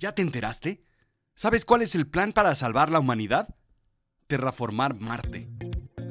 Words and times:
¿Ya 0.00 0.14
te 0.14 0.22
enteraste? 0.22 0.82
¿Sabes 1.34 1.66
cuál 1.66 1.82
es 1.82 1.94
el 1.94 2.06
plan 2.06 2.32
para 2.32 2.54
salvar 2.54 2.90
la 2.90 3.00
humanidad? 3.00 3.54
Terraformar 4.28 4.98
Marte. 4.98 5.50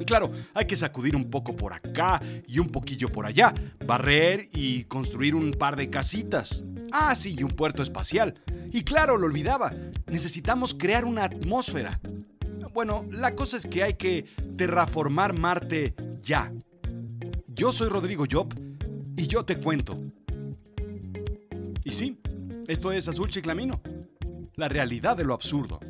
Claro, 0.06 0.30
hay 0.54 0.66
que 0.66 0.76
sacudir 0.76 1.16
un 1.16 1.28
poco 1.28 1.56
por 1.56 1.72
acá 1.72 2.22
y 2.46 2.60
un 2.60 2.68
poquillo 2.68 3.10
por 3.10 3.26
allá, 3.26 3.52
barrer 3.84 4.48
y 4.52 4.84
construir 4.84 5.34
un 5.34 5.50
par 5.50 5.74
de 5.74 5.90
casitas. 5.90 6.62
Ah, 6.92 7.16
sí, 7.16 7.34
y 7.36 7.42
un 7.42 7.50
puerto 7.50 7.82
espacial. 7.82 8.40
Y 8.70 8.84
claro, 8.84 9.18
lo 9.18 9.26
olvidaba, 9.26 9.74
necesitamos 10.06 10.72
crear 10.72 11.04
una 11.04 11.24
atmósfera. 11.24 12.00
Bueno, 12.72 13.04
la 13.10 13.34
cosa 13.34 13.56
es 13.56 13.66
que 13.66 13.82
hay 13.82 13.94
que 13.94 14.24
terraformar 14.56 15.36
Marte 15.36 15.96
ya. 16.22 16.52
Yo 17.48 17.72
soy 17.72 17.88
Rodrigo 17.88 18.24
Job 18.30 18.54
y 19.16 19.26
yo 19.26 19.44
te 19.44 19.58
cuento. 19.58 19.98
Y 21.82 21.90
sí, 21.90 22.20
esto 22.70 22.92
es 22.92 23.08
Azul 23.08 23.28
Chiclamino, 23.28 23.82
la 24.54 24.68
realidad 24.68 25.16
de 25.16 25.24
lo 25.24 25.34
absurdo. 25.34 25.80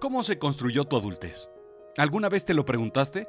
¿Cómo 0.00 0.22
se 0.22 0.38
construyó 0.38 0.86
tu 0.86 0.96
adultez? 0.96 1.50
¿Alguna 1.98 2.30
vez 2.30 2.46
te 2.46 2.54
lo 2.54 2.64
preguntaste? 2.64 3.28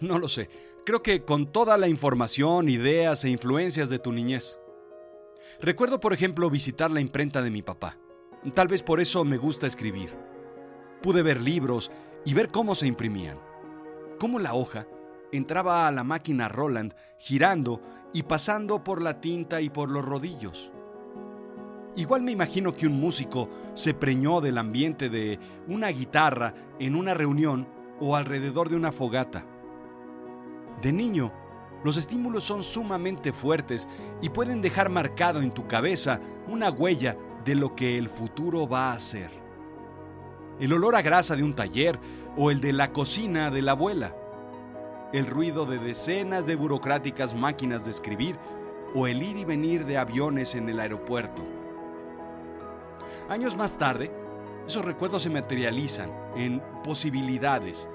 No 0.00 0.18
lo 0.18 0.28
sé. 0.28 0.48
Creo 0.86 1.02
que 1.02 1.26
con 1.26 1.52
toda 1.52 1.76
la 1.76 1.88
información, 1.88 2.70
ideas 2.70 3.22
e 3.24 3.28
influencias 3.28 3.90
de 3.90 3.98
tu 3.98 4.12
niñez. 4.12 4.58
Recuerdo, 5.60 6.00
por 6.00 6.14
ejemplo, 6.14 6.48
visitar 6.48 6.90
la 6.90 7.02
imprenta 7.02 7.42
de 7.42 7.50
mi 7.50 7.60
papá. 7.60 7.98
Tal 8.54 8.68
vez 8.68 8.82
por 8.82 8.98
eso 8.98 9.24
me 9.24 9.36
gusta 9.36 9.66
escribir. 9.66 10.16
Pude 11.02 11.22
ver 11.22 11.42
libros 11.42 11.90
y 12.24 12.32
ver 12.32 12.48
cómo 12.48 12.74
se 12.74 12.86
imprimían. 12.86 13.38
Cómo 14.18 14.38
la 14.38 14.54
hoja 14.54 14.86
entraba 15.36 15.86
a 15.86 15.92
la 15.92 16.04
máquina 16.04 16.48
Roland 16.48 16.94
girando 17.18 17.80
y 18.12 18.22
pasando 18.22 18.84
por 18.84 19.02
la 19.02 19.20
tinta 19.20 19.60
y 19.60 19.70
por 19.70 19.90
los 19.90 20.04
rodillos. 20.04 20.70
Igual 21.96 22.22
me 22.22 22.32
imagino 22.32 22.74
que 22.74 22.86
un 22.86 22.98
músico 22.98 23.48
se 23.74 23.94
preñó 23.94 24.40
del 24.40 24.58
ambiente 24.58 25.08
de 25.08 25.38
una 25.68 25.88
guitarra 25.88 26.52
en 26.80 26.96
una 26.96 27.14
reunión 27.14 27.68
o 28.00 28.16
alrededor 28.16 28.68
de 28.68 28.76
una 28.76 28.90
fogata. 28.90 29.46
De 30.82 30.92
niño, 30.92 31.32
los 31.84 31.96
estímulos 31.96 32.42
son 32.42 32.64
sumamente 32.64 33.32
fuertes 33.32 33.86
y 34.22 34.30
pueden 34.30 34.60
dejar 34.60 34.88
marcado 34.88 35.40
en 35.40 35.52
tu 35.52 35.68
cabeza 35.68 36.20
una 36.48 36.70
huella 36.70 37.16
de 37.44 37.54
lo 37.54 37.76
que 37.76 37.98
el 37.98 38.08
futuro 38.08 38.66
va 38.66 38.92
a 38.92 38.98
ser. 38.98 39.30
El 40.58 40.72
olor 40.72 40.96
a 40.96 41.02
grasa 41.02 41.36
de 41.36 41.42
un 41.42 41.54
taller 41.54 42.00
o 42.36 42.50
el 42.50 42.60
de 42.60 42.72
la 42.72 42.92
cocina 42.92 43.50
de 43.50 43.62
la 43.62 43.72
abuela. 43.72 44.16
El 45.14 45.26
ruido 45.26 45.64
de 45.64 45.78
decenas 45.78 46.44
de 46.44 46.56
burocráticas 46.56 47.36
máquinas 47.36 47.84
de 47.84 47.92
escribir 47.92 48.36
o 48.96 49.06
el 49.06 49.22
ir 49.22 49.36
y 49.36 49.44
venir 49.44 49.86
de 49.86 49.96
aviones 49.96 50.56
en 50.56 50.68
el 50.68 50.80
aeropuerto. 50.80 51.44
Años 53.28 53.56
más 53.56 53.78
tarde, 53.78 54.10
esos 54.66 54.84
recuerdos 54.84 55.22
se 55.22 55.30
materializan 55.30 56.10
en 56.34 56.60
posibilidades 56.82 57.88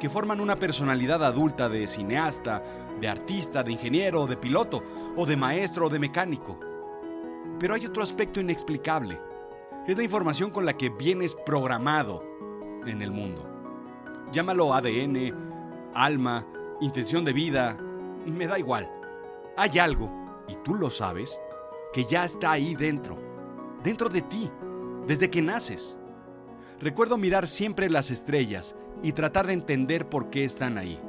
que 0.00 0.10
forman 0.10 0.40
una 0.40 0.56
personalidad 0.56 1.22
adulta 1.22 1.68
de 1.68 1.86
cineasta, 1.86 2.60
de 3.00 3.06
artista, 3.06 3.62
de 3.62 3.70
ingeniero, 3.70 4.26
de 4.26 4.36
piloto, 4.36 4.82
o 5.14 5.26
de 5.26 5.36
maestro 5.36 5.86
o 5.86 5.88
de 5.88 6.00
mecánico. 6.00 6.58
Pero 7.60 7.74
hay 7.74 7.86
otro 7.86 8.02
aspecto 8.02 8.40
inexplicable. 8.40 9.20
Es 9.86 9.96
la 9.96 10.02
información 10.02 10.50
con 10.50 10.66
la 10.66 10.76
que 10.76 10.88
vienes 10.88 11.36
programado 11.36 12.24
en 12.84 13.00
el 13.00 13.12
mundo. 13.12 13.48
Llámalo 14.32 14.74
ADN, 14.74 15.92
alma, 15.94 16.44
intención 16.84 17.24
de 17.24 17.32
vida, 17.32 17.76
me 18.26 18.46
da 18.46 18.58
igual. 18.58 18.90
Hay 19.56 19.78
algo, 19.78 20.10
y 20.48 20.54
tú 20.56 20.74
lo 20.74 20.90
sabes, 20.90 21.40
que 21.92 22.04
ya 22.04 22.24
está 22.24 22.52
ahí 22.52 22.74
dentro, 22.74 23.16
dentro 23.82 24.08
de 24.08 24.22
ti, 24.22 24.50
desde 25.06 25.30
que 25.30 25.42
naces. 25.42 25.96
Recuerdo 26.80 27.16
mirar 27.16 27.46
siempre 27.46 27.88
las 27.88 28.10
estrellas 28.10 28.76
y 29.02 29.12
tratar 29.12 29.46
de 29.46 29.54
entender 29.54 30.08
por 30.08 30.30
qué 30.30 30.44
están 30.44 30.76
ahí, 30.76 31.00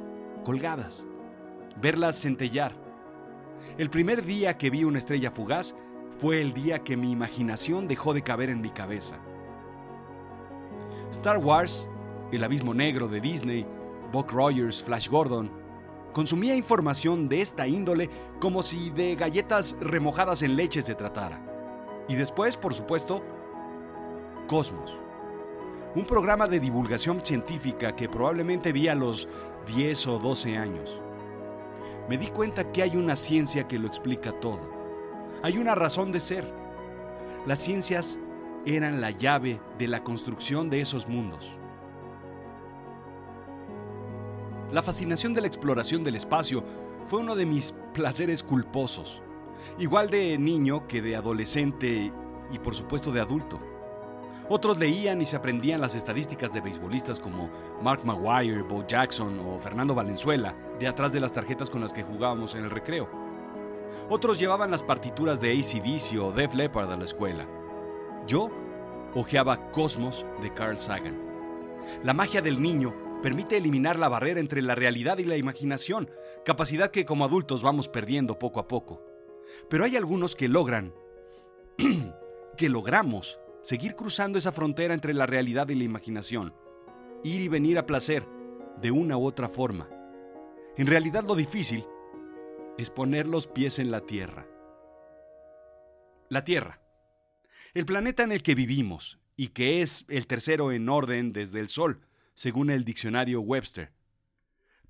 colgadas, 0.44 1.06
verlas 1.80 2.20
centellar. 2.20 2.72
El 3.76 3.90
primer 3.90 4.24
día 4.24 4.56
que 4.56 4.70
vi 4.70 4.84
una 4.84 4.98
estrella 4.98 5.30
fugaz 5.30 5.74
fue 6.18 6.40
el 6.40 6.54
día 6.54 6.78
que 6.78 6.96
mi 6.96 7.10
imaginación 7.10 7.88
dejó 7.88 8.14
de 8.14 8.22
caber 8.22 8.48
en 8.48 8.62
mi 8.62 8.70
cabeza. 8.70 9.18
Star 11.10 11.38
Wars, 11.38 11.90
El 12.32 12.44
Abismo 12.44 12.72
Negro 12.72 13.08
de 13.08 13.20
Disney, 13.20 13.66
Buck 14.12 14.32
Rogers, 14.32 14.82
Flash 14.82 15.08
Gordon, 15.08 15.65
consumía 16.16 16.56
información 16.56 17.28
de 17.28 17.42
esta 17.42 17.68
índole 17.68 18.08
como 18.40 18.62
si 18.62 18.88
de 18.88 19.16
galletas 19.16 19.76
remojadas 19.80 20.40
en 20.40 20.56
leche 20.56 20.80
se 20.80 20.94
tratara. 20.94 21.44
Y 22.08 22.14
después, 22.14 22.56
por 22.56 22.72
supuesto, 22.72 23.22
Cosmos 24.48 24.98
un 25.94 26.06
programa 26.06 26.46
de 26.46 26.58
divulgación 26.58 27.20
científica 27.20 27.94
que 27.94 28.08
probablemente 28.08 28.72
vi 28.72 28.88
a 28.88 28.94
los 28.94 29.28
10 29.66 30.06
o 30.06 30.18
12 30.18 30.56
años. 30.56 31.02
Me 32.08 32.16
di 32.16 32.28
cuenta 32.28 32.72
que 32.72 32.82
hay 32.82 32.96
una 32.96 33.14
ciencia 33.14 33.68
que 33.68 33.78
lo 33.78 33.86
explica 33.86 34.32
todo. 34.32 34.70
Hay 35.42 35.58
una 35.58 35.74
razón 35.74 36.12
de 36.12 36.20
ser. 36.20 36.50
Las 37.46 37.58
ciencias 37.58 38.20
eran 38.64 39.02
la 39.02 39.10
llave 39.10 39.60
de 39.78 39.88
la 39.88 40.02
construcción 40.02 40.70
de 40.70 40.80
esos 40.80 41.08
mundos. 41.08 41.58
La 44.72 44.82
fascinación 44.82 45.32
de 45.32 45.40
la 45.40 45.46
exploración 45.46 46.02
del 46.02 46.16
espacio 46.16 46.64
fue 47.06 47.20
uno 47.20 47.36
de 47.36 47.46
mis 47.46 47.72
placeres 47.94 48.42
culposos, 48.42 49.22
igual 49.78 50.10
de 50.10 50.36
niño 50.38 50.88
que 50.88 51.00
de 51.00 51.14
adolescente 51.14 52.12
y 52.52 52.58
por 52.58 52.74
supuesto 52.74 53.12
de 53.12 53.20
adulto. 53.20 53.60
Otros 54.48 54.78
leían 54.78 55.20
y 55.20 55.26
se 55.26 55.36
aprendían 55.36 55.80
las 55.80 55.94
estadísticas 55.94 56.52
de 56.52 56.60
beisbolistas 56.60 57.20
como 57.20 57.48
Mark 57.80 58.04
Maguire, 58.04 58.62
Bo 58.62 58.84
Jackson 58.84 59.38
o 59.40 59.58
Fernando 59.60 59.94
Valenzuela 59.94 60.56
de 60.80 60.88
atrás 60.88 61.12
de 61.12 61.20
las 61.20 61.32
tarjetas 61.32 61.70
con 61.70 61.80
las 61.80 61.92
que 61.92 62.02
jugábamos 62.02 62.56
en 62.56 62.64
el 62.64 62.70
recreo. 62.70 63.08
Otros 64.08 64.38
llevaban 64.38 64.72
las 64.72 64.82
partituras 64.82 65.40
de 65.40 65.52
ACDC 65.52 66.20
o 66.20 66.32
Def 66.32 66.54
Leppard 66.54 66.90
a 66.90 66.96
la 66.96 67.04
escuela. 67.04 67.46
Yo 68.26 68.50
hojeaba 69.14 69.70
Cosmos 69.70 70.26
de 70.42 70.52
Carl 70.52 70.78
Sagan. 70.78 71.20
La 72.02 72.14
magia 72.14 72.40
del 72.40 72.60
niño 72.60 73.05
permite 73.22 73.56
eliminar 73.56 73.98
la 73.98 74.08
barrera 74.08 74.40
entre 74.40 74.62
la 74.62 74.74
realidad 74.74 75.18
y 75.18 75.24
la 75.24 75.36
imaginación, 75.36 76.10
capacidad 76.44 76.90
que 76.90 77.04
como 77.04 77.24
adultos 77.24 77.62
vamos 77.62 77.88
perdiendo 77.88 78.38
poco 78.38 78.60
a 78.60 78.68
poco. 78.68 79.02
Pero 79.68 79.84
hay 79.84 79.96
algunos 79.96 80.36
que 80.36 80.48
logran, 80.48 80.94
que 82.56 82.68
logramos 82.68 83.40
seguir 83.62 83.96
cruzando 83.96 84.38
esa 84.38 84.52
frontera 84.52 84.94
entre 84.94 85.14
la 85.14 85.26
realidad 85.26 85.68
y 85.68 85.74
la 85.74 85.84
imaginación, 85.84 86.54
ir 87.24 87.40
y 87.40 87.48
venir 87.48 87.78
a 87.78 87.86
placer, 87.86 88.24
de 88.80 88.90
una 88.90 89.16
u 89.16 89.24
otra 89.24 89.48
forma. 89.48 89.88
En 90.76 90.86
realidad 90.86 91.24
lo 91.24 91.34
difícil 91.34 91.84
es 92.78 92.90
poner 92.90 93.26
los 93.26 93.46
pies 93.46 93.78
en 93.78 93.90
la 93.90 94.00
Tierra. 94.00 94.46
La 96.28 96.44
Tierra, 96.44 96.80
el 97.72 97.86
planeta 97.86 98.22
en 98.22 98.32
el 98.32 98.42
que 98.42 98.54
vivimos 98.54 99.18
y 99.36 99.48
que 99.48 99.82
es 99.82 100.04
el 100.08 100.26
tercero 100.26 100.72
en 100.72 100.88
orden 100.88 101.32
desde 101.32 101.60
el 101.60 101.68
Sol, 101.68 102.00
según 102.36 102.70
el 102.70 102.84
diccionario 102.84 103.40
Webster. 103.40 103.92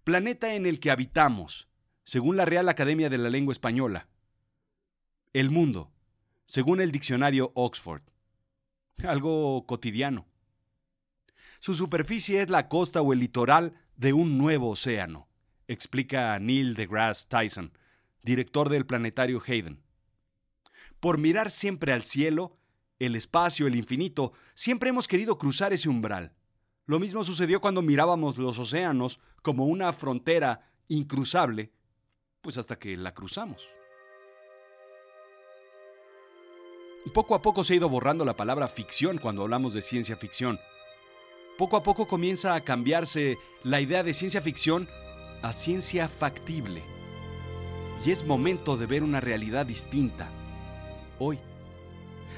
Planeta 0.04 0.54
en 0.54 0.66
el 0.66 0.80
que 0.80 0.90
habitamos, 0.90 1.68
según 2.04 2.36
la 2.36 2.44
Real 2.44 2.68
Academia 2.68 3.08
de 3.08 3.16
la 3.16 3.30
Lengua 3.30 3.52
Española. 3.52 4.08
El 5.32 5.48
mundo, 5.48 5.90
según 6.44 6.82
el 6.82 6.92
diccionario 6.92 7.52
Oxford 7.54 8.02
algo 9.04 9.66
cotidiano. 9.66 10.26
Su 11.60 11.74
superficie 11.74 12.40
es 12.40 12.50
la 12.50 12.68
costa 12.68 13.02
o 13.02 13.12
el 13.12 13.18
litoral 13.18 13.74
de 13.96 14.12
un 14.12 14.38
nuevo 14.38 14.70
océano, 14.70 15.28
explica 15.68 16.38
Neil 16.38 16.74
deGrasse 16.74 17.26
Tyson, 17.28 17.72
director 18.22 18.68
del 18.68 18.86
planetario 18.86 19.42
Hayden. 19.46 19.82
Por 21.00 21.18
mirar 21.18 21.50
siempre 21.50 21.92
al 21.92 22.02
cielo, 22.02 22.58
el 22.98 23.16
espacio, 23.16 23.66
el 23.66 23.76
infinito, 23.76 24.32
siempre 24.54 24.90
hemos 24.90 25.08
querido 25.08 25.38
cruzar 25.38 25.72
ese 25.72 25.88
umbral. 25.88 26.35
Lo 26.86 27.00
mismo 27.00 27.24
sucedió 27.24 27.60
cuando 27.60 27.82
mirábamos 27.82 28.38
los 28.38 28.58
océanos 28.58 29.18
como 29.42 29.66
una 29.66 29.92
frontera 29.92 30.70
incruzable, 30.88 31.72
pues 32.40 32.58
hasta 32.58 32.78
que 32.78 32.96
la 32.96 33.12
cruzamos. 33.12 33.68
Poco 37.12 37.34
a 37.34 37.42
poco 37.42 37.64
se 37.64 37.72
ha 37.72 37.76
ido 37.76 37.88
borrando 37.88 38.24
la 38.24 38.36
palabra 38.36 38.68
ficción 38.68 39.18
cuando 39.18 39.42
hablamos 39.42 39.74
de 39.74 39.82
ciencia 39.82 40.16
ficción. 40.16 40.60
Poco 41.58 41.76
a 41.76 41.82
poco 41.82 42.06
comienza 42.06 42.54
a 42.54 42.60
cambiarse 42.60 43.38
la 43.64 43.80
idea 43.80 44.02
de 44.02 44.14
ciencia 44.14 44.42
ficción 44.42 44.88
a 45.42 45.52
ciencia 45.52 46.08
factible. 46.08 46.82
Y 48.04 48.10
es 48.10 48.24
momento 48.24 48.76
de 48.76 48.86
ver 48.86 49.02
una 49.02 49.20
realidad 49.20 49.66
distinta. 49.66 50.28
Hoy. 51.18 51.38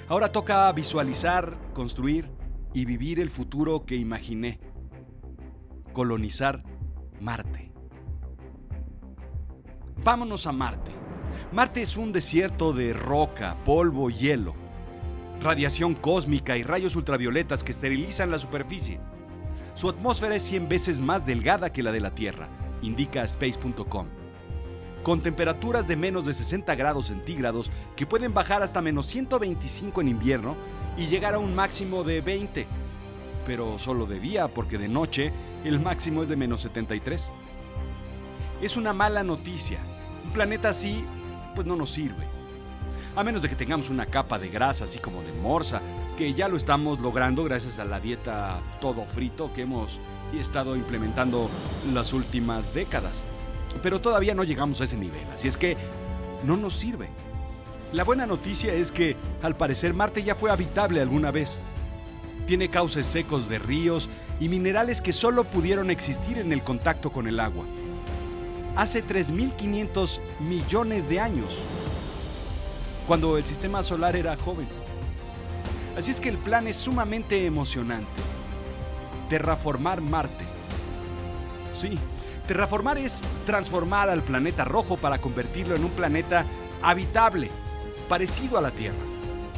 Ahora 0.08 0.32
toca 0.32 0.72
visualizar, 0.72 1.58
construir 1.74 2.37
y 2.78 2.84
vivir 2.84 3.18
el 3.18 3.28
futuro 3.28 3.84
que 3.84 3.96
imaginé. 3.96 4.60
Colonizar 5.92 6.62
Marte. 7.20 7.72
Vámonos 10.04 10.46
a 10.46 10.52
Marte. 10.52 10.92
Marte 11.52 11.82
es 11.82 11.96
un 11.96 12.12
desierto 12.12 12.72
de 12.72 12.92
roca, 12.92 13.56
polvo, 13.64 14.10
hielo, 14.10 14.54
radiación 15.40 15.94
cósmica 15.94 16.56
y 16.56 16.62
rayos 16.62 16.94
ultravioletas 16.94 17.64
que 17.64 17.72
esterilizan 17.72 18.30
la 18.30 18.38
superficie. 18.38 19.00
Su 19.74 19.88
atmósfera 19.88 20.36
es 20.36 20.42
100 20.42 20.68
veces 20.68 21.00
más 21.00 21.26
delgada 21.26 21.72
que 21.72 21.82
la 21.82 21.90
de 21.90 22.00
la 22.00 22.14
Tierra, 22.14 22.48
indica 22.80 23.24
space.com. 23.24 24.06
Con 25.08 25.22
temperaturas 25.22 25.88
de 25.88 25.96
menos 25.96 26.26
de 26.26 26.34
60 26.34 26.74
grados 26.74 27.06
centígrados 27.06 27.70
que 27.96 28.04
pueden 28.04 28.34
bajar 28.34 28.62
hasta 28.62 28.82
menos 28.82 29.06
125 29.06 30.02
en 30.02 30.08
invierno 30.08 30.54
y 30.98 31.06
llegar 31.06 31.32
a 31.32 31.38
un 31.38 31.54
máximo 31.54 32.04
de 32.04 32.20
20. 32.20 32.66
Pero 33.46 33.78
solo 33.78 34.04
de 34.04 34.20
día, 34.20 34.48
porque 34.48 34.76
de 34.76 34.90
noche 34.90 35.32
el 35.64 35.80
máximo 35.80 36.22
es 36.22 36.28
de 36.28 36.36
menos 36.36 36.60
73. 36.60 37.32
Es 38.60 38.76
una 38.76 38.92
mala 38.92 39.24
noticia. 39.24 39.78
Un 40.26 40.32
planeta 40.34 40.68
así, 40.68 41.06
pues 41.54 41.66
no 41.66 41.74
nos 41.74 41.88
sirve. 41.88 42.26
A 43.16 43.24
menos 43.24 43.40
de 43.40 43.48
que 43.48 43.56
tengamos 43.56 43.88
una 43.88 44.04
capa 44.04 44.38
de 44.38 44.50
grasa 44.50 44.84
así 44.84 44.98
como 44.98 45.22
de 45.22 45.32
morsa, 45.32 45.80
que 46.18 46.34
ya 46.34 46.48
lo 46.48 46.58
estamos 46.58 47.00
logrando 47.00 47.44
gracias 47.44 47.78
a 47.78 47.86
la 47.86 47.98
dieta 47.98 48.60
todo 48.78 49.06
frito 49.06 49.54
que 49.54 49.62
hemos 49.62 50.00
estado 50.38 50.76
implementando 50.76 51.48
las 51.94 52.12
últimas 52.12 52.74
décadas. 52.74 53.24
Pero 53.82 54.00
todavía 54.00 54.34
no 54.34 54.44
llegamos 54.44 54.80
a 54.80 54.84
ese 54.84 54.96
nivel, 54.96 55.24
así 55.32 55.48
es 55.48 55.56
que 55.56 55.76
no 56.44 56.56
nos 56.56 56.74
sirve. 56.74 57.08
La 57.92 58.04
buena 58.04 58.26
noticia 58.26 58.74
es 58.74 58.92
que, 58.92 59.16
al 59.42 59.56
parecer, 59.56 59.94
Marte 59.94 60.22
ya 60.22 60.34
fue 60.34 60.50
habitable 60.50 61.00
alguna 61.00 61.30
vez. 61.30 61.60
Tiene 62.46 62.68
cauces 62.68 63.06
secos 63.06 63.48
de 63.48 63.58
ríos 63.58 64.10
y 64.40 64.48
minerales 64.48 65.00
que 65.00 65.12
solo 65.12 65.44
pudieron 65.44 65.90
existir 65.90 66.38
en 66.38 66.52
el 66.52 66.62
contacto 66.62 67.10
con 67.10 67.28
el 67.28 67.40
agua. 67.40 67.64
Hace 68.76 69.04
3.500 69.04 70.20
millones 70.40 71.08
de 71.08 71.20
años, 71.20 71.56
cuando 73.06 73.38
el 73.38 73.44
sistema 73.44 73.82
solar 73.82 74.16
era 74.16 74.36
joven. 74.36 74.68
Así 75.96 76.10
es 76.10 76.20
que 76.20 76.28
el 76.28 76.38
plan 76.38 76.68
es 76.68 76.76
sumamente 76.76 77.44
emocionante. 77.46 78.08
Terraformar 79.28 80.00
Marte. 80.00 80.44
Sí, 81.72 81.98
terraformar 82.48 82.96
es 82.96 83.22
transformar 83.44 84.08
al 84.08 84.22
planeta 84.22 84.64
rojo 84.64 84.96
para 84.96 85.20
convertirlo 85.20 85.76
en 85.76 85.84
un 85.84 85.90
planeta 85.90 86.46
habitable, 86.82 87.50
parecido 88.08 88.56
a 88.56 88.62
la 88.62 88.70
Tierra. 88.70 88.96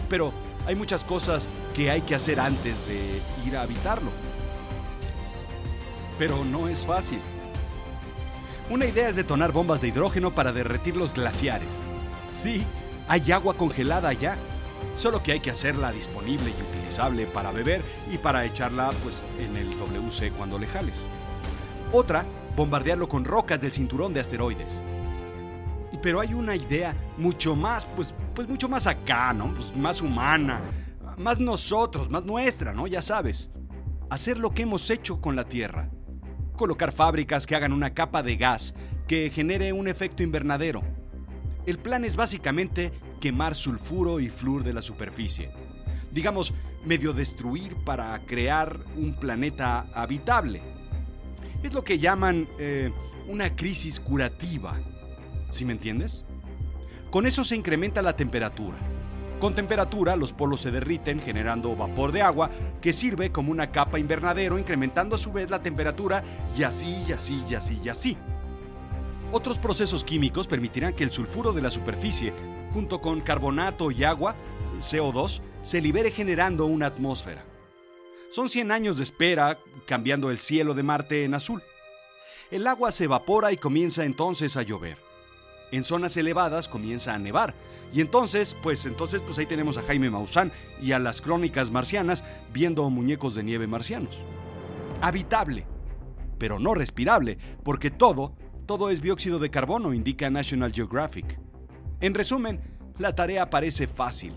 Pero 0.08 0.32
hay 0.66 0.75
muchas 0.75 1.04
cosas 1.04 1.48
que 1.72 1.88
hay 1.88 2.02
que 2.02 2.16
hacer 2.16 2.40
antes 2.40 2.87
de 2.88 3.22
ir 3.46 3.56
a 3.56 3.62
habitarlo. 3.62 4.10
Pero 6.19 6.44
no 6.44 6.69
es 6.69 6.84
fácil. 6.84 7.20
Una 8.69 8.87
idea 8.87 9.08
es 9.08 9.14
detonar 9.14 9.52
bombas 9.52 9.81
de 9.81 9.88
hidrógeno 9.88 10.34
para 10.34 10.52
derretir 10.52 10.96
los 10.96 11.14
glaciares. 11.14 11.78
Sí, 12.32 12.64
hay 13.06 13.31
agua 13.31 13.54
congelada 13.54 14.08
allá, 14.08 14.37
solo 14.96 15.22
que 15.22 15.31
hay 15.31 15.40
que 15.40 15.52
hacerla 15.52 15.92
disponible 15.92 16.50
y 16.50 16.62
utilizable 16.62 17.26
para 17.26 17.52
beber 17.52 17.82
y 18.10 18.19
para 18.19 18.44
echarla 18.44 18.90
pues, 19.04 19.22
en 19.38 19.56
el 19.56 19.78
WC 19.78 20.32
cuando 20.32 20.58
le 20.58 20.66
jales. 20.66 21.04
Otra, 21.92 22.26
bombardearlo 22.56 23.08
con 23.08 23.25
rocas 23.25 23.61
del 23.61 23.73
cinturón 23.73 24.14
de 24.14 24.20
asteroides. 24.20 24.82
Pero 26.02 26.20
hay 26.20 26.32
una 26.32 26.56
idea 26.56 26.97
mucho 27.19 27.55
más, 27.55 27.85
pues, 27.85 28.14
pues 28.35 28.49
mucho 28.49 28.69
más 28.69 28.87
acá, 28.87 29.32
¿no? 29.32 29.52
Pues 29.52 29.76
más 29.76 30.00
humana, 30.00 30.62
más 31.19 31.38
nosotros, 31.38 32.11
más 32.11 32.25
nuestra, 32.25 32.73
¿no? 32.73 32.87
Ya 32.87 33.02
sabes. 33.02 33.50
Hacer 34.08 34.38
lo 34.38 34.52
que 34.52 34.62
hemos 34.62 34.88
hecho 34.91 35.20
con 35.20 35.37
la 35.37 35.44
Tierra. 35.44 35.91
Colocar 36.56 36.93
fábricas 36.93 37.47
que 37.47 37.55
hagan 37.55 37.73
una 37.73 37.94
capa 37.94 38.23
de 38.23 38.37
gas 38.37 38.75
que 39.06 39.31
genere 39.31 39.73
un 39.73 39.88
efecto 39.88 40.23
invernadero. 40.23 40.82
El 41.67 41.79
plan 41.79 42.05
es 42.05 42.17
básicamente 42.17 42.93
quemar 43.20 43.55
sulfuro 43.55 44.20
y 44.20 44.29
flúor 44.29 44.64
de 44.64 44.73
la 44.73 44.82
superficie. 44.82 45.52
Digamos, 46.11 46.55
medio 46.85 47.12
destruir 47.12 47.76
para 47.85 48.19
crear 48.20 48.81
un 48.97 49.14
planeta 49.14 49.87
habitable. 49.94 50.62
Es 51.62 51.75
lo 51.75 51.85
que 51.85 51.99
llaman 51.99 52.49
eh, 52.59 52.91
una 53.29 53.55
crisis 53.55 54.01
curativa. 54.01 54.81
¿Sí 55.51 55.65
me 55.65 55.73
entiendes? 55.73 56.25
Con 57.11 57.27
eso 57.27 57.45
se 57.45 57.57
incrementa 57.57 58.03
la 58.03 58.17
temperatura. 58.17 58.79
Con 59.41 59.55
temperatura 59.55 60.17
los 60.17 60.33
polos 60.33 60.61
se 60.61 60.71
derriten 60.71 61.21
generando 61.21 61.75
vapor 61.75 62.12
de 62.12 62.23
agua 62.23 62.51
que 62.81 62.93
sirve 62.93 63.33
como 63.33 63.51
una 63.51 63.71
capa 63.71 63.99
invernadero 63.99 64.59
incrementando 64.59 65.17
a 65.17 65.19
su 65.19 65.33
vez 65.33 65.51
la 65.51 65.62
temperatura 65.62 66.23
y 66.57 66.62
así 66.62 67.05
y 67.09 67.12
así 67.12 67.43
y 67.49 67.55
así 67.55 67.81
y 67.83 67.89
así. 67.89 68.17
Otros 69.33 69.59
procesos 69.59 70.05
químicos 70.05 70.47
permitirán 70.47 70.95
que 70.95 71.05
el 71.05 71.12
sulfuro 71.12 71.53
de 71.53 71.62
la 71.62 71.71
superficie 71.71 72.33
junto 72.73 73.01
con 73.01 73.21
carbonato 73.21 73.91
y 73.91 74.05
agua, 74.05 74.35
CO2, 74.81 75.41
se 75.62 75.81
libere 75.81 76.11
generando 76.11 76.67
una 76.67 76.87
atmósfera. 76.87 77.45
Son 78.31 78.49
100 78.49 78.71
años 78.71 78.97
de 78.97 79.03
espera 79.03 79.59
cambiando 79.87 80.31
el 80.31 80.38
cielo 80.38 80.75
de 80.75 80.85
Marte 80.85 81.25
en 81.25 81.35
azul. 81.35 81.62
El 82.53 82.69
agua 82.69 82.93
se 82.93 83.05
evapora 83.05 83.50
y 83.50 83.56
comienza 83.56 84.05
entonces 84.05 84.56
a 84.56 84.62
llover. 84.62 84.97
En 85.73 85.82
zonas 85.82 86.17
elevadas 86.17 86.69
comienza 86.69 87.12
a 87.12 87.19
nevar. 87.19 87.55
Y 87.93 88.00
entonces, 88.00 88.56
pues 88.62 88.87
entonces 88.87 89.21
pues 89.23 89.37
ahí 89.38 89.47
tenemos 89.47 89.79
a 89.79 89.82
Jaime 89.82 90.11
Maussan 90.11 90.53
y 90.81 90.93
a 90.93 91.00
las 91.00 91.21
crónicas 91.21 91.73
marcianas 91.73 92.23
viendo 92.53 92.88
muñecos 92.88 93.35
de 93.35 93.43
nieve 93.43 93.67
marcianos. 93.67 94.17
Habitable, 95.00 95.67
pero 96.38 96.61
no 96.61 96.75
respirable, 96.75 97.37
porque 97.65 97.91
todo, 97.91 98.37
todo 98.65 98.91
es 98.91 99.03
dióxido 99.03 99.41
de 99.41 99.50
carbono, 99.50 99.93
indica 99.93 100.31
National 100.31 100.73
Geographic. 100.73 101.37
En 102.00 102.15
resumen, 102.15 102.61
la 102.97 103.12
tarea 103.12 103.50
parece 103.50 103.88
fácil. 103.88 104.35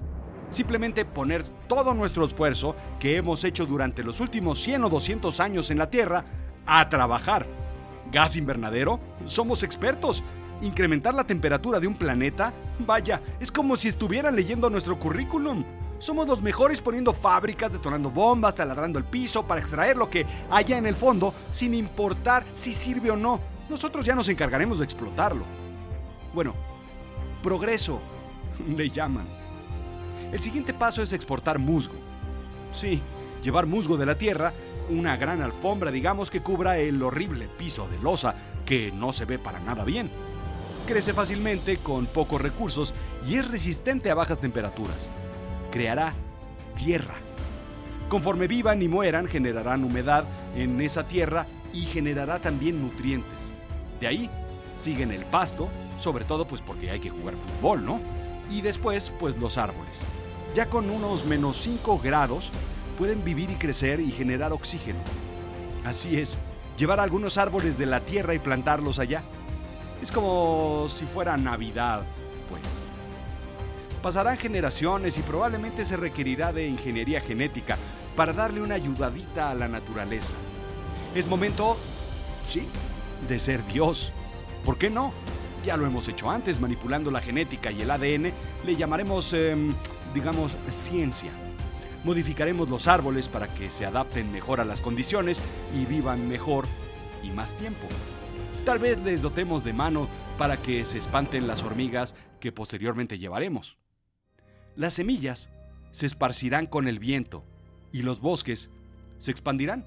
Simplemente 0.54 1.04
poner 1.04 1.44
todo 1.68 1.96
nuestro 1.96 2.28
esfuerzo 2.28 2.76
que 3.00 3.16
hemos 3.16 3.44
hecho 3.44 3.66
durante 3.66 4.04
los 4.04 4.20
últimos 4.20 4.62
100 4.62 4.84
o 4.84 4.90
200 4.90 5.40
años 5.40 5.72
en 5.72 5.80
la 5.80 5.90
Tierra 5.90 6.26
a 6.68 6.88
trabajar. 6.90 7.48
¿Gas 8.12 8.36
invernadero? 8.36 9.00
Somos 9.26 9.64
expertos. 9.64 10.22
Incrementar 10.62 11.16
la 11.16 11.26
temperatura 11.26 11.80
de 11.80 11.88
un 11.88 11.96
planeta? 11.96 12.54
Vaya, 12.78 13.20
es 13.40 13.52
como 13.52 13.76
si 13.76 13.88
estuvieran 13.88 14.36
leyendo 14.36 14.70
nuestro 14.70 15.00
currículum. 15.00 15.66
Somos 15.98 16.28
los 16.28 16.44
mejores 16.44 16.82
poniendo 16.82 17.14
fábricas, 17.14 17.72
detonando 17.72 18.12
bombas, 18.12 18.54
taladrando 18.54 19.00
el 19.00 19.06
piso 19.06 19.48
para 19.48 19.60
extraer 19.60 19.98
lo 19.98 20.08
que 20.08 20.28
haya 20.52 20.78
en 20.78 20.86
el 20.86 20.94
fondo, 20.94 21.34
sin 21.52 21.74
importar 21.74 22.46
si 22.54 22.76
sirve 22.76 23.10
o 23.10 23.18
no. 23.18 23.40
Nosotros 23.72 24.06
ya 24.06 24.14
nos 24.14 24.30
encargaremos 24.30 24.78
de 24.78 24.86
explotarlo. 24.86 25.46
Bueno, 26.32 26.54
progreso, 27.42 28.00
le 28.68 28.88
llaman. 28.92 29.43
El 30.34 30.40
siguiente 30.40 30.74
paso 30.74 31.04
es 31.04 31.14
exportar 31.14 31.60
musgo. 31.60 31.94
Sí, 32.72 33.00
llevar 33.44 33.68
musgo 33.68 33.98
de 33.98 34.08
la 34.08 34.18
tierra, 34.18 34.52
una 34.90 35.16
gran 35.16 35.44
alfombra, 35.44 35.92
digamos, 35.92 36.32
que 36.32 36.42
cubra 36.42 36.80
el 36.80 37.04
horrible 37.04 37.48
piso 37.48 37.88
de 37.88 38.00
losa 38.00 38.34
que 38.66 38.92
no 38.92 39.14
se 39.14 39.26
ve 39.26 39.38
para 39.38 39.60
nada 39.60 39.86
bien. 39.86 40.10
Crece 40.88 41.14
fácilmente 41.14 41.78
con 41.78 42.08
pocos 42.08 42.42
recursos 42.42 42.96
y 43.28 43.36
es 43.36 43.48
resistente 43.48 44.10
a 44.10 44.16
bajas 44.16 44.42
temperaturas. 44.42 45.08
Creará 45.72 46.16
tierra. 46.76 47.14
Conforme 48.10 48.48
vivan 48.48 48.82
y 48.82 48.88
mueran, 48.88 49.28
generarán 49.28 49.84
humedad 49.84 50.26
en 50.56 50.82
esa 50.82 51.08
tierra 51.08 51.46
y 51.74 51.82
generará 51.82 52.40
también 52.40 52.82
nutrientes. 52.82 53.54
De 54.02 54.08
ahí 54.08 54.32
siguen 54.74 55.12
el 55.12 55.26
pasto, 55.26 55.70
sobre 56.00 56.26
todo 56.26 56.48
pues 56.48 56.62
porque 56.62 56.90
hay 56.90 57.00
que 57.00 57.12
jugar 57.12 57.36
fútbol, 57.36 57.86
¿no? 57.86 58.00
Y 58.50 58.62
después 58.62 59.14
pues 59.20 59.38
los 59.38 59.60
árboles. 59.60 60.02
Ya 60.54 60.70
con 60.70 60.90
unos 60.90 61.26
menos 61.26 61.58
5 61.58 62.00
grados 62.04 62.52
pueden 62.98 63.24
vivir 63.24 63.50
y 63.50 63.56
crecer 63.56 64.00
y 64.00 64.12
generar 64.12 64.54
oxígeno. 64.54 65.00
Así 65.84 66.20
es, 66.20 66.38
llevar 66.78 67.00
algunos 67.00 67.38
árboles 67.38 67.78
de 67.78 67.88
la 67.88 68.02
tierra 68.02 68.34
y 68.34 68.40
plantarlos 68.40 69.00
allá. 69.00 69.24
Es 70.02 70.12
como 70.12 70.88
si 70.90 71.06
fuera 71.06 71.38
Navidad, 71.38 72.04
pues. 72.50 72.86
Pasarán 74.02 74.38
generaciones 74.38 75.18
y 75.18 75.22
probablemente 75.22 75.86
se 75.86 75.98
requerirá 75.98 76.52
de 76.52 76.68
ingeniería 76.68 77.22
genética 77.22 77.78
para 78.16 78.34
darle 78.34 78.62
una 78.62 78.76
ayudadita 78.76 79.50
a 79.50 79.56
la 79.56 79.68
naturaleza. 79.68 80.36
Es 81.16 81.26
momento, 81.26 81.78
sí, 82.46 82.68
de 83.28 83.40
ser 83.40 83.66
Dios. 83.68 84.12
¿Por 84.66 84.78
qué 84.78 84.90
no? 84.90 85.14
Ya 85.64 85.78
lo 85.78 85.86
hemos 85.86 86.08
hecho 86.08 86.30
antes, 86.30 86.60
manipulando 86.60 87.10
la 87.12 87.22
genética 87.22 87.72
y 87.72 87.82
el 87.82 87.92
ADN, 87.92 88.34
le 88.66 88.76
llamaremos, 88.76 89.32
em, 89.34 89.74
digamos, 90.14 90.58
ciencia. 90.70 91.32
Modificaremos 92.04 92.70
los 92.70 92.88
árboles 92.88 93.28
para 93.28 93.48
que 93.48 93.70
se 93.70 93.86
adapten 93.86 94.32
mejor 94.32 94.60
a 94.60 94.66
las 94.66 94.82
condiciones 94.82 95.42
y 95.76 95.86
vivan 95.86 96.28
mejor 96.28 96.66
y 97.24 97.30
más 97.30 97.56
tiempo. 97.56 97.88
Tal 98.66 98.80
vez 98.80 99.02
les 99.04 99.22
dotemos 99.22 99.64
de 99.64 99.74
mano 99.74 100.08
para 100.38 100.58
que 100.58 100.86
se 100.86 100.98
espanten 100.98 101.48
las 101.48 101.64
hormigas 101.64 102.16
que 102.40 102.52
posteriormente 102.52 103.18
llevaremos. 103.18 103.78
Las 104.76 104.96
semillas 104.96 105.50
se 105.92 106.06
esparcirán 106.06 106.66
con 106.66 106.88
el 106.88 107.00
viento 107.00 107.46
y 107.92 108.02
los 108.02 108.20
bosques 108.20 108.70
se 109.18 109.32
expandirán. 109.32 109.86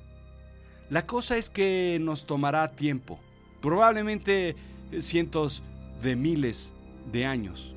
La 0.88 1.06
cosa 1.06 1.36
es 1.36 1.50
que 1.50 1.98
nos 2.00 2.26
tomará 2.26 2.72
tiempo, 2.72 3.18
probablemente 3.60 4.54
cientos 5.00 5.62
de 6.00 6.14
miles 6.14 6.72
de 7.10 7.26
años 7.26 7.74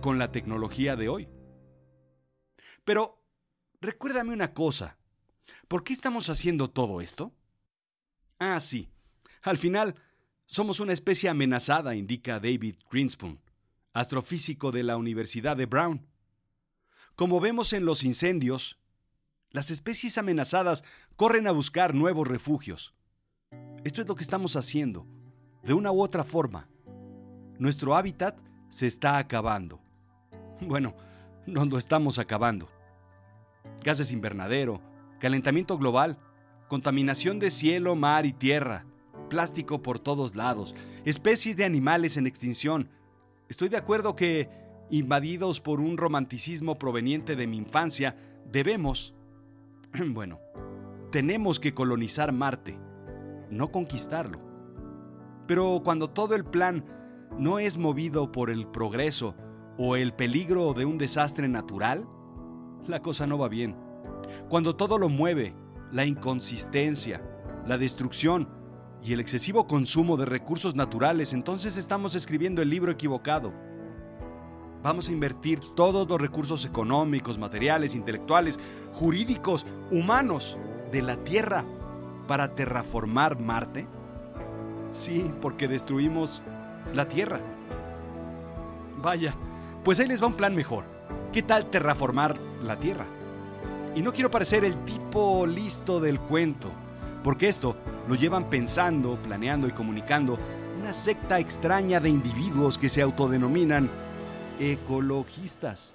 con 0.00 0.18
la 0.18 0.30
tecnología 0.30 0.96
de 0.96 1.08
hoy. 1.08 1.28
Pero 2.86 3.20
recuérdame 3.80 4.32
una 4.32 4.54
cosa, 4.54 4.96
¿por 5.66 5.82
qué 5.82 5.92
estamos 5.92 6.30
haciendo 6.30 6.70
todo 6.70 7.00
esto? 7.00 7.32
Ah, 8.38 8.60
sí, 8.60 8.88
al 9.42 9.58
final 9.58 9.96
somos 10.46 10.78
una 10.78 10.92
especie 10.92 11.28
amenazada, 11.28 11.96
indica 11.96 12.38
David 12.38 12.76
Greenspoon, 12.88 13.40
astrofísico 13.92 14.70
de 14.70 14.84
la 14.84 14.96
Universidad 14.96 15.56
de 15.56 15.66
Brown. 15.66 16.06
Como 17.16 17.40
vemos 17.40 17.72
en 17.72 17.86
los 17.86 18.04
incendios, 18.04 18.78
las 19.50 19.72
especies 19.72 20.16
amenazadas 20.16 20.84
corren 21.16 21.48
a 21.48 21.50
buscar 21.50 21.92
nuevos 21.92 22.28
refugios. 22.28 22.94
Esto 23.82 24.00
es 24.00 24.06
lo 24.06 24.14
que 24.14 24.22
estamos 24.22 24.54
haciendo, 24.54 25.08
de 25.64 25.74
una 25.74 25.90
u 25.90 26.02
otra 26.02 26.22
forma. 26.22 26.68
Nuestro 27.58 27.96
hábitat 27.96 28.38
se 28.68 28.86
está 28.86 29.18
acabando. 29.18 29.80
Bueno, 30.60 30.94
nos 31.46 31.66
lo 31.66 31.78
estamos 31.78 32.20
acabando. 32.20 32.75
Gases 33.84 34.12
invernadero, 34.12 34.80
calentamiento 35.20 35.78
global, 35.78 36.18
contaminación 36.68 37.38
de 37.38 37.50
cielo, 37.50 37.96
mar 37.96 38.26
y 38.26 38.32
tierra, 38.32 38.86
plástico 39.28 39.82
por 39.82 39.98
todos 39.98 40.34
lados, 40.36 40.74
especies 41.04 41.56
de 41.56 41.64
animales 41.64 42.16
en 42.16 42.26
extinción. 42.26 42.90
Estoy 43.48 43.68
de 43.68 43.76
acuerdo 43.76 44.16
que, 44.16 44.48
invadidos 44.90 45.60
por 45.60 45.80
un 45.80 45.96
romanticismo 45.96 46.78
proveniente 46.78 47.36
de 47.36 47.46
mi 47.46 47.56
infancia, 47.56 48.16
debemos, 48.50 49.14
bueno, 50.08 50.40
tenemos 51.10 51.60
que 51.60 51.74
colonizar 51.74 52.32
Marte, 52.32 52.78
no 53.50 53.70
conquistarlo. 53.70 54.40
Pero 55.46 55.82
cuando 55.84 56.10
todo 56.10 56.34
el 56.34 56.44
plan 56.44 56.84
no 57.38 57.58
es 57.58 57.76
movido 57.76 58.32
por 58.32 58.50
el 58.50 58.66
progreso 58.66 59.36
o 59.78 59.96
el 59.96 60.12
peligro 60.12 60.72
de 60.72 60.84
un 60.84 60.98
desastre 60.98 61.48
natural, 61.48 62.08
la 62.88 63.00
cosa 63.00 63.26
no 63.26 63.38
va 63.38 63.48
bien. 63.48 63.76
Cuando 64.48 64.76
todo 64.76 64.98
lo 64.98 65.08
mueve, 65.08 65.54
la 65.92 66.04
inconsistencia, 66.04 67.22
la 67.66 67.78
destrucción 67.78 68.48
y 69.02 69.12
el 69.12 69.20
excesivo 69.20 69.66
consumo 69.66 70.16
de 70.16 70.24
recursos 70.24 70.74
naturales, 70.74 71.32
entonces 71.32 71.76
estamos 71.76 72.14
escribiendo 72.14 72.62
el 72.62 72.70
libro 72.70 72.90
equivocado. 72.90 73.52
Vamos 74.82 75.08
a 75.08 75.12
invertir 75.12 75.60
todos 75.74 76.08
los 76.08 76.20
recursos 76.20 76.64
económicos, 76.64 77.38
materiales, 77.38 77.94
intelectuales, 77.94 78.58
jurídicos, 78.92 79.66
humanos 79.90 80.58
de 80.92 81.02
la 81.02 81.16
Tierra 81.16 81.64
para 82.26 82.54
terraformar 82.54 83.38
Marte. 83.40 83.86
Sí, 84.92 85.32
porque 85.40 85.68
destruimos 85.68 86.42
la 86.94 87.08
Tierra. 87.08 87.40
Vaya, 89.02 89.34
pues 89.84 90.00
ahí 90.00 90.06
les 90.06 90.22
va 90.22 90.28
un 90.28 90.36
plan 90.36 90.54
mejor. 90.54 90.95
¿Qué 91.36 91.42
tal 91.42 91.68
terraformar 91.68 92.40
la 92.62 92.80
Tierra? 92.80 93.04
Y 93.94 94.00
no 94.00 94.14
quiero 94.14 94.30
parecer 94.30 94.64
el 94.64 94.74
tipo 94.86 95.46
listo 95.46 96.00
del 96.00 96.18
cuento, 96.18 96.72
porque 97.22 97.46
esto 97.46 97.76
lo 98.08 98.14
llevan 98.14 98.48
pensando, 98.48 99.20
planeando 99.20 99.68
y 99.68 99.72
comunicando 99.72 100.38
una 100.80 100.94
secta 100.94 101.38
extraña 101.38 102.00
de 102.00 102.08
individuos 102.08 102.78
que 102.78 102.88
se 102.88 103.02
autodenominan 103.02 103.90
ecologistas. 104.58 105.92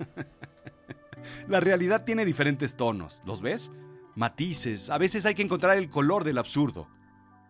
la 1.48 1.60
realidad 1.60 2.02
tiene 2.04 2.24
diferentes 2.24 2.74
tonos, 2.74 3.22
¿los 3.26 3.40
ves? 3.40 3.70
Matices, 4.16 4.90
a 4.90 4.98
veces 4.98 5.26
hay 5.26 5.36
que 5.36 5.42
encontrar 5.42 5.76
el 5.76 5.90
color 5.90 6.24
del 6.24 6.38
absurdo. 6.38 6.88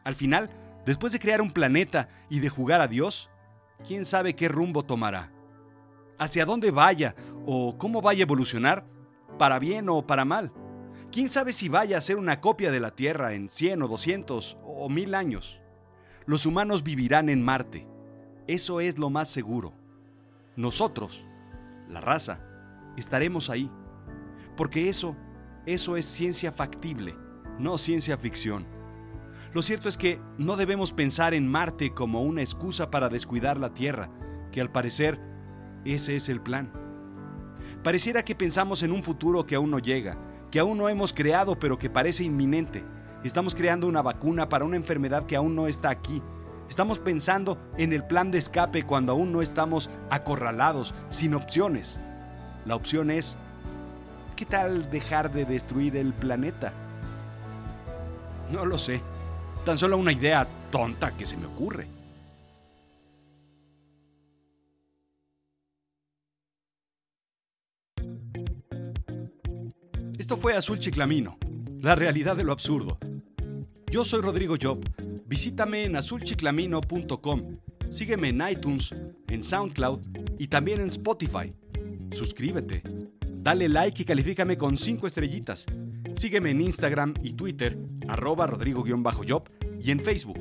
Al 0.04 0.14
final, 0.14 0.50
después 0.85 1.14
de 1.14 1.19
crear 1.19 1.40
un 1.40 1.52
planeta 1.52 2.11
y 2.28 2.40
de 2.40 2.50
jugar 2.50 2.83
a 2.83 2.88
Dios, 2.88 3.30
quién 3.87 4.04
sabe 4.04 4.37
qué 4.37 4.49
rumbo 4.49 4.85
tomará. 4.85 5.33
Hacia 6.20 6.44
dónde 6.44 6.70
vaya 6.70 7.16
o 7.46 7.76
cómo 7.78 8.02
vaya 8.02 8.22
a 8.22 8.26
evolucionar, 8.26 8.86
para 9.38 9.58
bien 9.58 9.88
o 9.88 10.06
para 10.06 10.26
mal. 10.26 10.52
Quién 11.10 11.30
sabe 11.30 11.54
si 11.54 11.70
vaya 11.70 11.96
a 11.96 12.02
ser 12.02 12.18
una 12.18 12.42
copia 12.42 12.70
de 12.70 12.78
la 12.78 12.90
Tierra 12.90 13.32
en 13.32 13.48
100 13.48 13.82
o 13.82 13.88
200 13.88 14.58
o 14.62 14.88
1000 14.90 15.14
años. 15.14 15.62
Los 16.26 16.44
humanos 16.44 16.82
vivirán 16.82 17.30
en 17.30 17.42
Marte. 17.42 17.88
Eso 18.46 18.80
es 18.80 18.98
lo 18.98 19.08
más 19.08 19.28
seguro. 19.28 19.72
Nosotros, 20.56 21.26
la 21.88 22.02
raza, 22.02 22.40
estaremos 22.98 23.48
ahí. 23.48 23.70
Porque 24.58 24.90
eso, 24.90 25.16
eso 25.64 25.96
es 25.96 26.04
ciencia 26.04 26.52
factible, 26.52 27.16
no 27.58 27.78
ciencia 27.78 28.18
ficción. 28.18 28.66
Lo 29.54 29.62
cierto 29.62 29.88
es 29.88 29.96
que 29.96 30.20
no 30.36 30.56
debemos 30.56 30.92
pensar 30.92 31.32
en 31.32 31.50
Marte 31.50 31.94
como 31.94 32.22
una 32.22 32.42
excusa 32.42 32.90
para 32.90 33.08
descuidar 33.08 33.58
la 33.58 33.72
Tierra, 33.72 34.10
que 34.52 34.60
al 34.60 34.70
parecer 34.70 35.18
ese 35.84 36.16
es 36.16 36.28
el 36.28 36.40
plan. 36.40 36.70
Pareciera 37.82 38.22
que 38.22 38.34
pensamos 38.34 38.82
en 38.82 38.92
un 38.92 39.02
futuro 39.02 39.46
que 39.46 39.54
aún 39.54 39.70
no 39.70 39.78
llega, 39.78 40.18
que 40.50 40.60
aún 40.60 40.76
no 40.76 40.88
hemos 40.88 41.12
creado 41.12 41.58
pero 41.58 41.78
que 41.78 41.90
parece 41.90 42.25
inminente. 42.25 42.84
Estamos 43.25 43.54
creando 43.54 43.87
una 43.87 44.02
vacuna 44.02 44.49
para 44.49 44.64
una 44.64 44.76
enfermedad 44.76 45.26
que 45.26 45.37
aún 45.37 45.54
no 45.54 45.66
está 45.66 45.90
aquí. 45.90 46.22
Estamos 46.68 46.99
pensando 46.99 47.58
en 47.76 47.92
el 47.92 48.04
plan 48.04 48.30
de 48.30 48.38
escape 48.38 48.82
cuando 48.82 49.12
aún 49.12 49.32
no 49.32 49.42
estamos 49.42 49.90
acorralados, 50.10 50.94
sin 51.08 51.34
opciones. 51.34 51.99
La 52.64 52.76
opción 52.76 53.10
es, 53.10 53.37
¿qué 54.37 54.44
tal 54.44 54.90
dejar 54.90 55.32
de 55.32 55.44
destruir 55.44 55.96
el 55.96 56.14
planeta? 56.14 56.72
No 58.52 58.64
lo 58.64 58.78
sé. 58.78 59.02
Tan 59.64 59.78
solo 59.78 59.99
una 59.99 60.12
idea 60.12 60.46
tonta 60.70 61.16
que 61.16 61.26
se 61.26 61.37
me 61.37 61.46
ocurre. 61.46 62.00
Esto 70.30 70.40
fue 70.40 70.54
Azul 70.54 70.78
Chiclamino, 70.78 71.38
la 71.80 71.96
realidad 71.96 72.37
de 72.37 72.44
lo 72.44 72.52
absurdo. 72.52 73.00
Yo 73.90 74.04
soy 74.04 74.20
Rodrigo 74.20 74.54
Job. 74.62 74.78
Visítame 75.26 75.82
en 75.82 75.96
azulchiclamino.com. 75.96 77.58
Sígueme 77.90 78.28
en 78.28 78.40
iTunes, 78.49 78.94
en 79.26 79.42
SoundCloud 79.42 79.99
y 80.38 80.46
también 80.46 80.82
en 80.82 80.90
Spotify. 80.90 81.52
Suscríbete. 82.12 82.84
Dale 83.26 83.68
like 83.68 84.02
y 84.02 84.04
califícame 84.04 84.56
con 84.56 84.76
5 84.76 85.08
estrellitas. 85.08 85.66
Sígueme 86.14 86.50
en 86.50 86.60
Instagram 86.60 87.14
y 87.25 87.32
Twitter, 87.32 87.76
arroba 88.06 88.46
rodrigo-job 88.46 89.50
y 89.82 89.90
en 89.90 89.99
Facebook. 89.99 90.38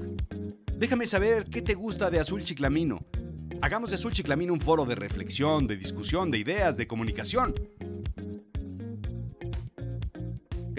Déjame 0.77 1.07
saber 1.07 1.45
qué 1.45 1.63
te 1.63 1.73
gusta 1.73 2.11
de 2.11 2.19
Azul 2.19 2.43
Chiclamino. 2.43 2.99
Hagamos 3.63 3.89
de 3.89 3.95
Azul 3.95 4.13
Chiclamino 4.13 4.53
un 4.53 4.61
foro 4.61 4.85
de 4.85 4.93
reflexión, 4.93 5.65
de 5.65 5.77
discusión, 5.77 6.29
de 6.29 6.37
ideas, 6.37 6.77
de 6.77 6.85
comunicación. 6.85 7.55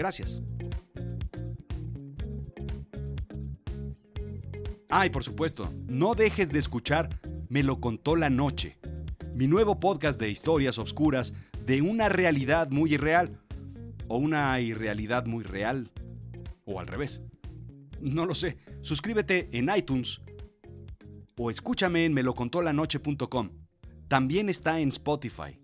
Gracias. 0.01 0.41
Ah, 4.89 5.05
y 5.05 5.11
por 5.11 5.23
supuesto, 5.23 5.71
no 5.85 6.15
dejes 6.15 6.51
de 6.51 6.57
escuchar 6.57 7.21
Me 7.49 7.61
lo 7.61 7.79
contó 7.79 8.15
la 8.15 8.31
noche, 8.31 8.79
mi 9.35 9.45
nuevo 9.45 9.79
podcast 9.79 10.19
de 10.19 10.31
historias 10.31 10.79
obscuras 10.79 11.35
de 11.67 11.83
una 11.83 12.09
realidad 12.09 12.71
muy 12.71 12.95
irreal 12.95 13.43
o 14.07 14.17
una 14.17 14.59
irrealidad 14.59 15.27
muy 15.27 15.43
real 15.43 15.91
o 16.65 16.79
al 16.79 16.87
revés. 16.87 17.21
No 17.99 18.25
lo 18.25 18.33
sé. 18.33 18.57
Suscríbete 18.81 19.49
en 19.51 19.69
iTunes 19.69 20.19
o 21.37 21.51
escúchame 21.51 22.05
en 22.05 22.15
melocontolanoche.com. 22.15 23.51
También 24.07 24.49
está 24.49 24.79
en 24.79 24.89
Spotify. 24.89 25.60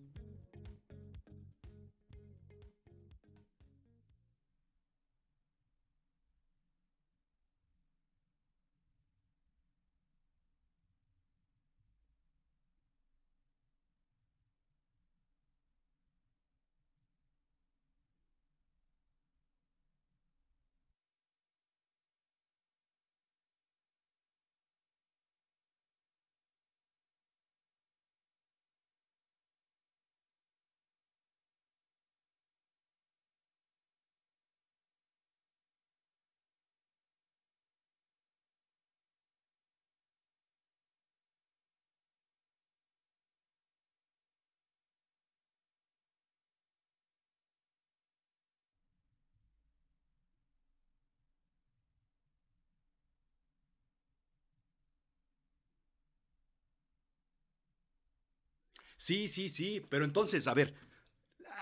Sí, 58.98 59.28
sí, 59.28 59.48
sí, 59.48 59.86
pero 59.90 60.04
entonces, 60.04 60.48
a 60.48 60.54
ver, 60.54 60.74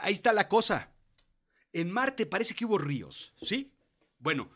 ahí 0.02 0.14
está 0.14 0.34
la 0.34 0.48
cosa. 0.48 0.94
En 1.74 1.92
Marte 1.92 2.26
parece 2.26 2.56
que 2.56 2.66
hubo 2.66 2.78
ríos, 2.78 3.34
¿sí? 3.42 3.74
Bueno, 4.20 4.50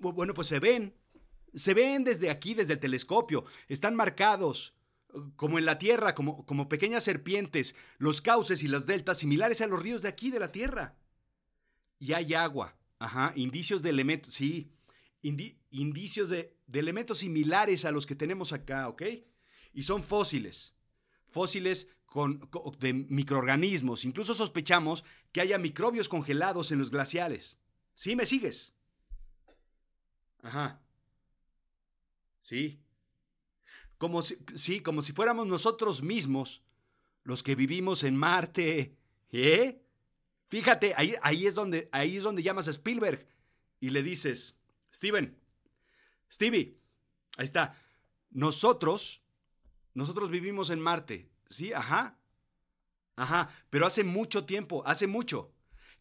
bueno, 0.00 0.34
pues 0.34 0.48
se 0.48 0.58
ven. 0.58 0.94
Se 1.54 1.74
ven 1.74 2.02
desde 2.02 2.30
aquí, 2.30 2.54
desde 2.54 2.72
el 2.72 2.78
telescopio. 2.78 3.44
Están 3.68 3.94
marcados, 3.94 4.74
como 5.36 5.58
en 5.58 5.66
la 5.66 5.78
Tierra, 5.78 6.14
como, 6.14 6.46
como 6.46 6.68
pequeñas 6.68 7.04
serpientes, 7.04 7.74
los 7.98 8.22
cauces 8.22 8.62
y 8.62 8.68
las 8.68 8.86
deltas 8.86 9.18
similares 9.18 9.60
a 9.60 9.66
los 9.66 9.82
ríos 9.82 10.00
de 10.00 10.08
aquí, 10.08 10.30
de 10.30 10.38
la 10.38 10.50
Tierra. 10.50 10.96
Y 11.98 12.14
hay 12.14 12.32
agua. 12.34 12.76
Ajá, 12.98 13.32
indicios 13.36 13.82
de 13.82 13.90
elementos, 13.90 14.32
sí. 14.32 14.72
indicios 15.20 16.28
de, 16.28 16.56
de 16.66 16.78
elementos 16.78 17.18
similares 17.18 17.84
a 17.84 17.90
los 17.90 18.06
que 18.06 18.14
tenemos 18.14 18.52
acá, 18.52 18.88
¿ok? 18.88 19.02
Y 19.74 19.82
son 19.82 20.02
fósiles. 20.02 20.74
Fósiles 21.30 21.88
de 22.78 22.92
microorganismos. 22.92 24.04
Incluso 24.04 24.34
sospechamos 24.34 25.04
que 25.32 25.40
haya 25.40 25.58
microbios 25.58 26.08
congelados 26.08 26.72
en 26.72 26.78
los 26.78 26.90
glaciares. 26.90 27.58
¿Sí 27.94 28.16
me 28.16 28.26
sigues? 28.26 28.74
Ajá. 30.42 30.80
Sí. 32.40 32.80
Como 33.98 34.22
si, 34.22 34.36
sí, 34.54 34.80
como 34.80 35.02
si 35.02 35.12
fuéramos 35.12 35.46
nosotros 35.46 36.02
mismos 36.02 36.62
los 37.24 37.42
que 37.42 37.54
vivimos 37.54 38.02
en 38.02 38.16
Marte. 38.16 38.96
¿Eh? 39.30 39.82
Fíjate, 40.48 40.94
ahí, 40.96 41.14
ahí, 41.22 41.46
es 41.46 41.54
donde, 41.54 41.88
ahí 41.92 42.16
es 42.16 42.24
donde 42.24 42.42
llamas 42.42 42.68
a 42.68 42.72
Spielberg 42.72 43.26
y 43.80 43.90
le 43.90 44.02
dices, 44.02 44.58
Steven, 44.92 45.38
Stevie, 46.30 46.78
ahí 47.38 47.44
está, 47.44 47.80
nosotros, 48.30 49.22
nosotros 49.94 50.30
vivimos 50.30 50.70
en 50.70 50.80
Marte. 50.80 51.31
Sí, 51.52 51.72
ajá. 51.72 52.18
Ajá, 53.16 53.50
pero 53.68 53.86
hace 53.86 54.04
mucho 54.04 54.46
tiempo, 54.46 54.82
hace 54.86 55.06
mucho. 55.06 55.52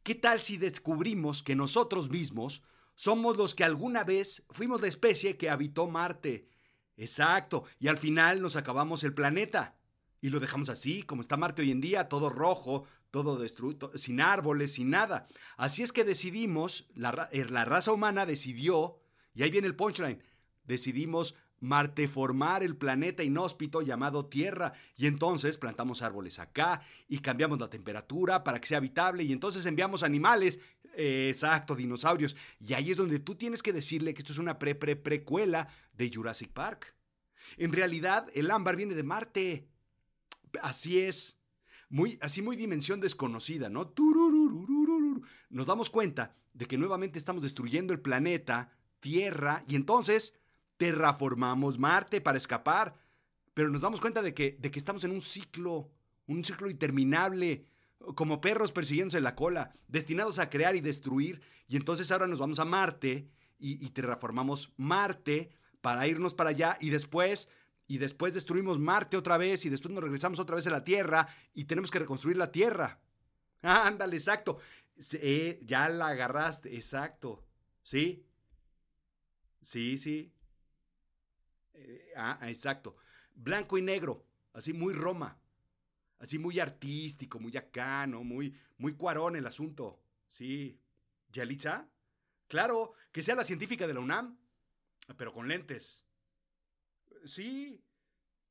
¿Qué 0.01 0.15
tal 0.15 0.41
si 0.41 0.57
descubrimos 0.57 1.43
que 1.43 1.55
nosotros 1.55 2.09
mismos 2.09 2.63
somos 2.95 3.35
los 3.35 3.53
que 3.53 3.65
alguna 3.65 4.03
vez 4.03 4.45
fuimos 4.49 4.81
la 4.81 4.87
especie 4.87 5.37
que 5.37 5.49
habitó 5.49 5.87
Marte? 5.87 6.47
Exacto, 6.95 7.65
y 7.79 7.89
al 7.89 7.97
final 7.97 8.41
nos 8.41 8.55
acabamos 8.55 9.03
el 9.03 9.13
planeta. 9.13 9.77
Y 10.21 10.29
lo 10.29 10.39
dejamos 10.39 10.69
así, 10.69 11.03
como 11.03 11.21
está 11.21 11.35
Marte 11.35 11.63
hoy 11.63 11.71
en 11.71 11.81
día, 11.81 12.07
todo 12.07 12.29
rojo, 12.29 12.85
todo 13.09 13.37
destruido, 13.37 13.91
sin 13.97 14.21
árboles, 14.21 14.73
sin 14.73 14.89
nada. 14.89 15.27
Así 15.57 15.83
es 15.83 15.91
que 15.91 16.05
decidimos, 16.05 16.87
la, 16.95 17.27
eh, 17.31 17.43
raza 17.43 17.91
humana 17.91 18.25
decidió, 18.25 19.01
y 19.33 19.43
ahí 19.43 19.51
viene 19.51 19.67
el 19.67 19.75
punchline, 19.75 20.23
decidimos 20.63 21.35
marteformar 21.61 22.63
el 22.63 22.75
planeta 22.75 23.23
inhóspito 23.23 23.81
llamado 23.81 24.25
Tierra. 24.25 24.73
Y 24.97 25.07
entonces 25.07 25.57
plantamos 25.57 26.01
árboles 26.01 26.39
acá 26.39 26.81
y 27.07 27.19
cambiamos 27.19 27.59
la 27.59 27.69
temperatura 27.69 28.43
para 28.43 28.59
que 28.59 28.67
sea 28.67 28.79
habitable 28.79 29.23
y 29.23 29.31
entonces 29.31 29.65
enviamos 29.65 30.03
animales, 30.03 30.59
exacto, 30.95 31.75
dinosaurios. 31.75 32.35
Y 32.59 32.73
ahí 32.73 32.91
es 32.91 32.97
donde 32.97 33.19
tú 33.19 33.35
tienes 33.35 33.63
que 33.63 33.71
decirle 33.71 34.13
que 34.13 34.19
esto 34.19 34.33
es 34.33 34.39
una 34.39 34.59
pre-pre-precuela 34.59 35.69
de 35.93 36.11
Jurassic 36.13 36.51
Park. 36.51 36.93
En 37.57 37.71
realidad, 37.71 38.27
el 38.33 38.51
ámbar 38.51 38.75
viene 38.75 38.95
de 38.95 39.03
Marte. 39.03 39.67
Así 40.61 40.99
es. 40.99 41.37
Muy, 41.89 42.17
así 42.21 42.41
muy 42.41 42.55
dimensión 42.55 43.01
desconocida, 43.01 43.69
¿no? 43.69 43.93
Nos 45.49 45.67
damos 45.67 45.89
cuenta 45.89 46.37
de 46.53 46.65
que 46.65 46.77
nuevamente 46.77 47.19
estamos 47.19 47.43
destruyendo 47.43 47.93
el 47.93 47.99
planeta, 47.99 48.71
Tierra, 49.01 49.61
y 49.67 49.75
entonces 49.75 50.33
terraformamos 50.81 51.77
Marte 51.77 52.21
para 52.21 52.39
escapar, 52.39 52.95
pero 53.53 53.69
nos 53.69 53.81
damos 53.81 54.01
cuenta 54.01 54.23
de 54.23 54.33
que, 54.33 54.57
de 54.59 54.71
que 54.71 54.79
estamos 54.79 55.03
en 55.03 55.11
un 55.11 55.21
ciclo, 55.21 55.91
un 56.25 56.43
ciclo 56.43 56.71
interminable, 56.71 57.67
como 58.15 58.41
perros 58.41 58.71
persiguiéndose 58.71 59.21
la 59.21 59.35
cola, 59.35 59.75
destinados 59.87 60.39
a 60.39 60.49
crear 60.49 60.75
y 60.75 60.81
destruir, 60.81 61.39
y 61.67 61.75
entonces 61.75 62.11
ahora 62.11 62.25
nos 62.25 62.39
vamos 62.39 62.57
a 62.57 62.65
Marte 62.65 63.29
y, 63.59 63.87
terraformamos 63.91 64.73
Marte 64.75 65.51
para 65.81 66.07
irnos 66.07 66.33
para 66.33 66.49
allá 66.49 66.77
y 66.81 66.89
después 66.89 67.47
y 67.85 67.99
después 67.99 68.33
destruimos 68.33 68.79
Marte 68.79 69.17
otra 69.17 69.37
vez 69.37 69.63
y 69.65 69.69
después 69.69 69.93
nos 69.93 70.03
regresamos 70.03 70.39
otra 70.39 70.55
vez 70.55 70.65
a 70.65 70.71
la 70.71 70.83
Tierra 70.83 71.27
y 71.53 71.65
tenemos 71.65 71.91
que 71.91 71.99
reconstruir 71.99 72.37
la 72.37 72.51
Tierra. 72.51 72.99
Ándale, 73.61 74.15
exacto. 74.15 74.57
Eh, 75.13 75.59
ya 75.61 75.89
la 75.89 76.07
agarraste, 76.07 76.75
exacto. 76.75 77.45
¿Sí? 77.83 78.25
Sí, 79.61 79.99
sí. 79.99 80.33
Eh, 81.73 82.13
ah, 82.15 82.39
exacto. 82.43 82.95
Blanco 83.33 83.77
y 83.77 83.81
negro, 83.81 84.25
así 84.53 84.73
muy 84.73 84.93
Roma. 84.93 85.39
Así 86.19 86.37
muy 86.37 86.59
artístico, 86.59 87.39
muy 87.39 87.57
acá, 87.57 88.05
¿no? 88.05 88.23
Muy, 88.23 88.55
muy 88.77 88.95
cuarón 88.95 89.35
el 89.35 89.47
asunto. 89.47 90.03
Sí. 90.29 90.79
¿Yalitza? 91.31 91.89
Claro, 92.47 92.93
que 93.11 93.23
sea 93.23 93.33
la 93.33 93.43
científica 93.43 93.87
de 93.87 93.93
la 93.93 94.01
UNAM, 94.01 94.37
pero 95.17 95.33
con 95.33 95.47
lentes. 95.47 96.05
Sí, 97.25 97.83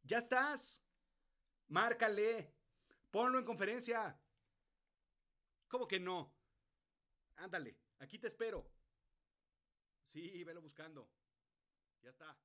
ya 0.03 0.19
estás. 0.19 0.83
Márcale. 1.69 2.53
Ponlo 3.11 3.39
en 3.39 3.45
conferencia. 3.45 4.19
¿Cómo 5.69 5.87
que 5.87 6.01
no? 6.01 6.35
Ándale, 7.37 7.77
aquí 7.99 8.19
te 8.19 8.27
espero. 8.27 8.69
Sí, 10.03 10.43
velo 10.45 10.61
buscando. 10.61 11.09
Ya 12.03 12.11
está. 12.11 12.37